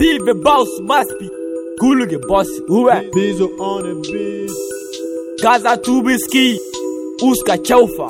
[0.00, 1.28] Steve Boss must be
[1.78, 3.10] Kuluge boss uwe.
[3.12, 4.50] Bizo on the beat.
[5.42, 6.56] Gaza Tubiski
[7.22, 8.08] Uska Chaufa.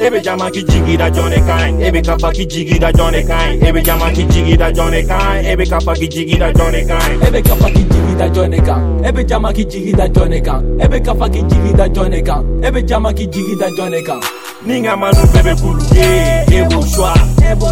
[0.00, 3.82] Ebe jama ki jigi da jone kain Ebe kapa ki jigi da jone kain Ebe
[3.82, 7.20] jama ki jigi da jone kain Ebe kapa ki jigi da jone kain.
[7.22, 11.00] Ebe kafa ki jigi da jone kan Ebe jama ki jigi da jone kan Ebe
[11.00, 14.20] kafa ki jigi da jone kan Ebe jama ki jigi da jone kan
[14.66, 17.12] Ninga manu bebe kuluge Ebo shwa.
[17.50, 17.66] Ebo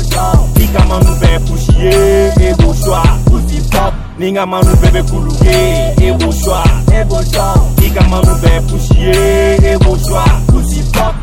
[0.73, 1.93] Kaman nou be pou chye,
[2.41, 3.03] e bo chwa.
[3.27, 5.57] Pousi pop, ni gaman nou bebe pou louge
[6.01, 7.49] E bo chwa, e bo chwa.
[7.77, 9.13] Ki kaman nou be pou chye,
[9.61, 10.25] e bo chwa.
[10.49, 11.15] Pousi pop.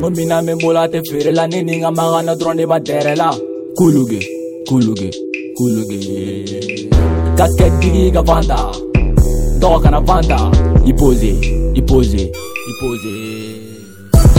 [0.00, 3.30] Momina me mola te feere la ni ninga magana dɔrɔn de ba dɛrɛ la.
[3.76, 4.18] Kuluge
[4.66, 5.10] kuluge
[5.56, 5.98] kuluge
[7.38, 8.58] kasket tigi ka vanda
[9.60, 10.38] dɔgɔ kana vanda.
[10.84, 11.30] I pose
[11.78, 12.22] i pose
[12.70, 13.14] i pose.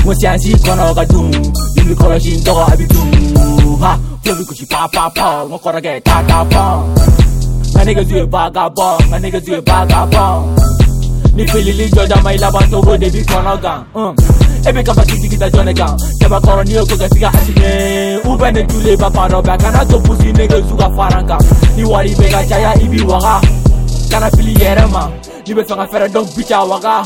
[0.04, 1.32] Ŋo siyansi kɔnɔ ka dun
[1.80, 3.10] ibi kɔlɔsi n tɔgɔ a bi dun
[3.80, 4.09] ha!
[4.24, 6.84] Flobi kuchi pa pa pa Mo kora ge ta ta pa.
[7.76, 9.10] My niggas do a vagabond.
[9.10, 10.60] My niggas do a vagabond.
[11.36, 13.86] Ni filili joja mai laban togo de bi kono gang?
[13.96, 14.16] Um.
[14.68, 15.96] Ebe kafa kiti kita jone gang.
[16.20, 20.34] Keba koro ni oko gasiga hasine Ube ne jule ba paro ba Kana to pusi
[20.34, 21.38] niggas suga faranga
[21.78, 23.40] Ni wari bega jaya ibi waga.
[24.12, 25.08] Kana fili yere ma
[25.48, 27.06] Ni be fanga fere dog bicha waga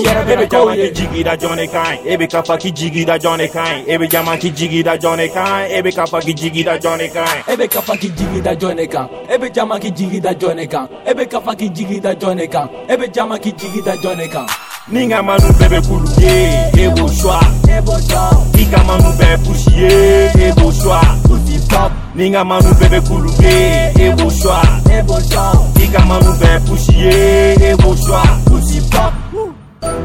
[0.00, 2.00] Yeah, baby, jaman ki jigi da Johnny Kine.
[2.06, 3.84] Ebe kapa ki jigi da Johnny Kine.
[3.86, 5.68] Ebe jaman ki jigi da Johnny Kine.
[5.70, 7.44] Ebe kapa ki jigi da Johnny Kine.
[7.48, 9.08] Ebe kapa ki jigi da Johnny Kine.
[9.28, 10.88] Ebe jama ki jigi da Johnny Kine.
[11.06, 12.68] Ebe kapa ki jigi da Johnny Kine.
[12.88, 14.46] Ebe jama ki jigi da Johnny Kine.
[14.88, 17.38] Ninga manu bebe kuluye, ebo shwa.
[17.68, 18.30] Ebo shwa.
[18.60, 21.00] Ika manu bebe pushi ye, ebo shwa.
[21.22, 21.92] Pussy pop.
[22.16, 24.62] Ninga manu bebe kuluye, ebo shwa.
[24.90, 25.52] Ebo shwa.
[25.84, 28.22] Ika manu bebe pushi ye, ebo shwa.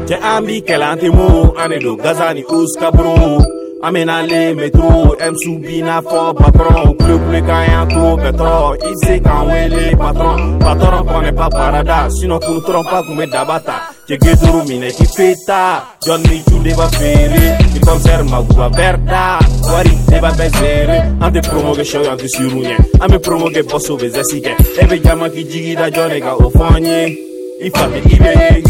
[0.08, 3.44] Te ambi kelanti mu anedo gazani uska bro
[3.82, 10.58] Amenale metro M subina fo patron Club le kaya to petro Ise kan wele patron
[10.58, 16.42] Patron kone pa parada Sino kun trompa kume dabata Che geduru mine ti feta Johnny
[16.42, 17.58] tu deva fere.
[17.70, 21.16] Ti conserva gua verda Guari deva bezere.
[21.18, 25.46] Ante promo che show anche si runye Ame promo che posso vezesike Ebe chiama chi
[25.46, 27.27] gigi da Johnny ka ofonye
[27.60, 28.62] o fɔ an ye i fa bɛ i bɛ ye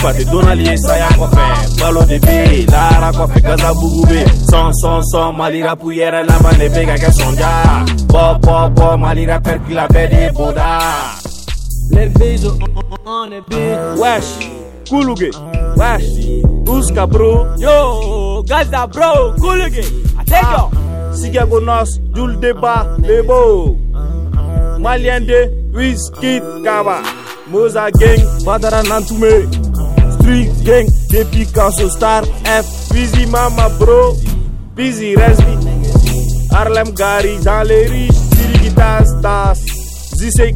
[0.00, 1.44] Fati donali saya kɔfɛ
[1.80, 6.68] balo de be lara kɔfɛ gazabugu be sɔn sɔn sɔn mali rapu yɛrɛ laban de
[6.70, 10.80] be ka kɛ sɔnja bɔ bɔ bɔ mali rapɛr kila bɛɛ de boda
[11.92, 12.44] Les
[13.04, 13.98] on the beat.
[13.98, 14.48] wesh
[14.88, 15.30] kuluge
[15.76, 20.80] wesh uska bro Yo, Gaza bro, Kuluge, you.
[21.12, 23.76] sigego nos jul deba lebo
[24.78, 27.02] malien de wiskit kaba
[27.50, 29.32] moza gang badara nantume.
[30.14, 32.66] Street gang depuis kanso star f.
[32.92, 34.14] Busy mama bro
[34.74, 35.54] busy resby
[36.52, 39.58] harlem gary dans les riches sirigitas tas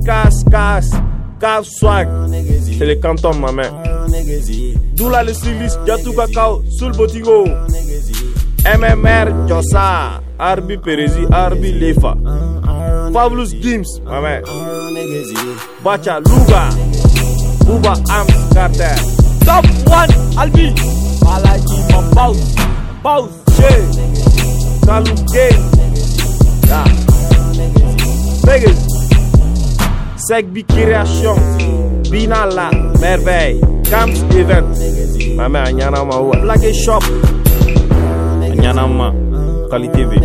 [0.06, 0.86] kas kas
[1.40, 2.08] cap swag.
[2.78, 3.50] C'est le canton ma
[4.94, 7.44] Dula le styliste jatu kakao sul botingo
[8.64, 12.14] MMR Josa Arbi Perezi Arbi Lefa
[13.14, 14.00] Fabulous Gims.
[14.04, 14.42] Ma main
[15.84, 16.68] Bacha Luga.
[17.64, 18.96] Buba Arms Carter
[19.46, 20.74] Top one, Albi.
[21.22, 22.54] Malaji, my boss,
[23.04, 23.30] boss.
[23.54, 23.70] Che
[24.84, 25.62] Kalu Gang
[26.66, 26.82] Ya.
[28.46, 28.82] Niggas
[30.16, 31.38] Segbi Création.
[32.10, 33.60] Binala Merveille.
[33.84, 34.66] Camps Event.
[35.36, 36.36] Ma main Anyanama Oua.
[36.40, 37.04] Black Shop.
[38.42, 39.14] Anyanama
[39.70, 40.18] Qualité V